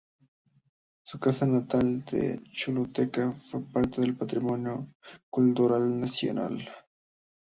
Su 1.05 1.19
casa 1.19 1.45
natal 1.45 2.03
en 2.13 2.43
Choluteca 2.45 3.33
forma 3.33 3.71
parte 3.71 4.01
del 4.01 4.15
patrimonio 4.17 4.95
cultural 5.29 5.99
nacional. 5.99 6.67